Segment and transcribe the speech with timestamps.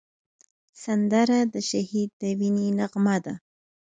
[0.83, 3.33] سندره د شهید د وینې نغمه ده